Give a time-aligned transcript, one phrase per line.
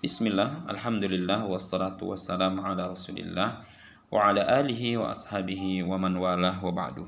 [0.00, 3.60] Bismillah, Alhamdulillah, wassalatu wassalamu ala rasulillah
[4.08, 7.04] wa ala alihi wa ashabihi wa man walah wa ba'du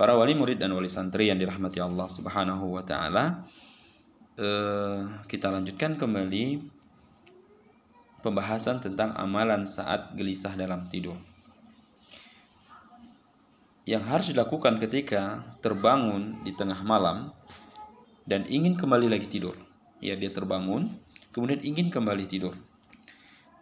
[0.00, 3.44] Para wali murid dan wali santri yang dirahmati Allah subhanahu wa ta'ala
[4.32, 6.64] eh, Kita lanjutkan kembali
[8.24, 11.20] pembahasan tentang amalan saat gelisah dalam tidur
[13.84, 17.28] yang harus dilakukan ketika terbangun di tengah malam
[18.24, 19.56] dan ingin kembali lagi tidur.
[19.98, 20.88] Ya, dia terbangun,
[21.30, 22.54] kemudian ingin kembali tidur.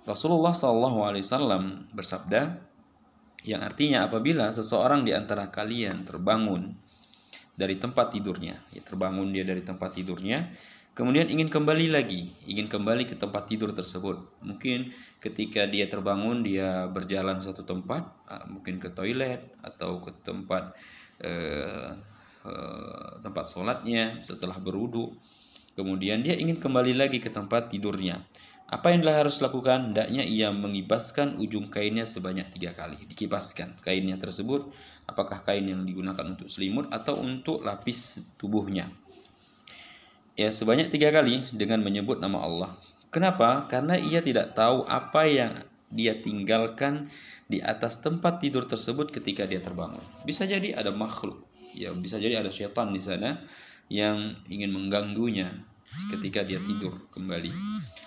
[0.08, 2.40] Rasulullah SAW bersabda,
[3.44, 6.74] yang artinya apabila seseorang di antara kalian terbangun
[7.54, 10.48] dari tempat tidurnya, ya terbangun dia dari tempat tidurnya,
[10.96, 14.42] kemudian ingin kembali lagi, ingin kembali ke tempat tidur tersebut.
[14.42, 14.90] Mungkin
[15.22, 18.02] ketika dia terbangun, dia berjalan satu tempat,
[18.50, 20.74] mungkin ke toilet atau ke tempat
[21.22, 21.94] eh,
[22.42, 25.14] eh, tempat sholatnya setelah berudu.
[25.78, 28.18] Kemudian dia ingin kembali lagi ke tempat tidurnya.
[28.66, 29.94] Apa yang harus lakukan?
[29.94, 32.98] Hendaknya ia mengibaskan ujung kainnya sebanyak tiga kali.
[33.06, 34.66] Dikibaskan kainnya tersebut.
[35.06, 38.90] Apakah kain yang digunakan untuk selimut atau untuk lapis tubuhnya
[40.38, 42.70] ya sebanyak tiga kali dengan menyebut nama Allah.
[43.10, 43.66] Kenapa?
[43.66, 45.52] Karena ia tidak tahu apa yang
[45.90, 47.10] dia tinggalkan
[47.50, 50.00] di atas tempat tidur tersebut ketika dia terbangun.
[50.22, 51.42] Bisa jadi ada makhluk,
[51.74, 53.34] ya bisa jadi ada syaitan di sana
[53.88, 55.48] yang ingin mengganggunya
[56.12, 57.50] ketika dia tidur kembali.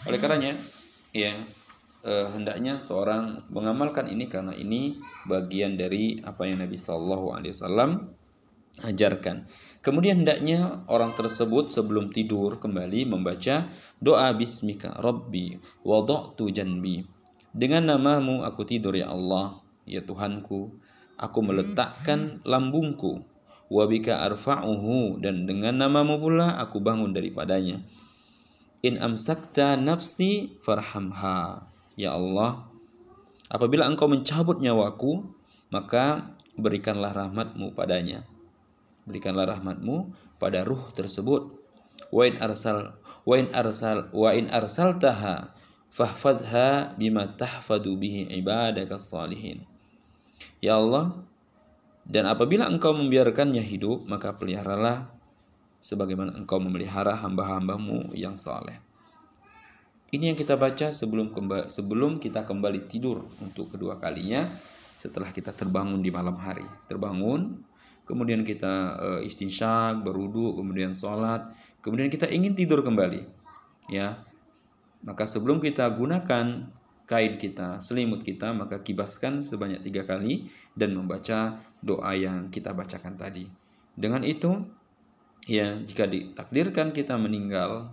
[0.08, 0.54] Oleh karenanya,
[1.14, 1.34] ya
[2.06, 4.98] eh, hendaknya seorang mengamalkan ini karena ini
[5.30, 7.92] bagian dari apa yang Nabi Shallallahu Alaihi Wasallam
[8.80, 9.46] ajarkan.
[9.84, 13.68] Kemudian hendaknya orang tersebut sebelum tidur kembali membaca
[14.00, 17.04] doa bismika rabbi wada'tu janbi.
[17.52, 20.72] Dengan namamu aku tidur ya Allah, ya Tuhanku.
[21.22, 23.22] Aku meletakkan lambungku.
[23.72, 27.80] Wabika arfa'uhu dan dengan namamu pula aku bangun daripadanya.
[28.83, 31.72] In amsakta nafsi farhamha.
[31.95, 32.67] Ya Allah,
[33.47, 35.23] apabila engkau mencabut nyawaku,
[35.72, 38.28] maka berikanlah rahmatmu padanya
[39.07, 41.50] berikanlah rahmatmu pada ruh tersebut
[42.12, 45.56] wa in arsal wa in arsal wa in arsaltaha
[45.90, 49.63] fahfadha bima tahfadu bihi ibadaka salihin
[50.59, 51.23] ya Allah
[52.07, 55.09] dan apabila engkau membiarkannya hidup maka peliharalah
[55.81, 58.78] sebagaimana engkau memelihara hamba-hambamu yang saleh
[60.11, 61.31] ini yang kita baca sebelum
[61.72, 64.45] sebelum kita kembali tidur untuk kedua kalinya
[65.00, 67.63] setelah kita terbangun di malam hari terbangun
[68.11, 71.47] kemudian kita uh, istinsyak, berudu, kemudian sholat,
[71.79, 73.23] kemudian kita ingin tidur kembali,
[73.88, 74.19] ya.
[75.07, 76.67] Maka sebelum kita gunakan
[77.11, 83.19] kain kita, selimut kita, maka kibaskan sebanyak tiga kali dan membaca doa yang kita bacakan
[83.19, 83.44] tadi.
[83.91, 84.63] Dengan itu,
[85.44, 87.91] ya jika ditakdirkan kita meninggal,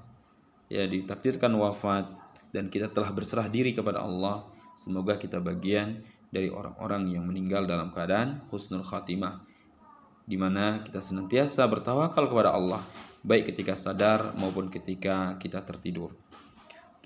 [0.71, 2.07] ya ditakdirkan wafat
[2.55, 4.47] dan kita telah berserah diri kepada Allah,
[4.79, 5.99] semoga kita bagian
[6.31, 9.43] dari orang-orang yang meninggal dalam keadaan husnul khatimah
[10.29, 12.85] di mana kita senantiasa bertawakal kepada Allah,
[13.25, 16.28] baik ketika sadar maupun ketika kita tertidur.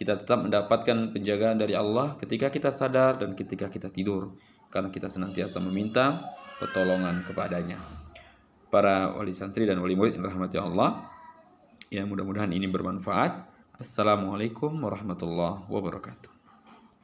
[0.03, 4.35] Kita tetap mendapatkan penjagaan dari Allah ketika kita sadar dan ketika kita tidur,
[4.67, 6.19] karena kita senantiasa meminta
[6.59, 7.79] pertolongan kepadanya.
[8.67, 11.07] Para wali santri dan wali murid yang rahmati Allah,
[11.87, 13.47] ya mudah-mudahan ini bermanfaat.
[13.79, 16.32] Assalamualaikum warahmatullahi wabarakatuh.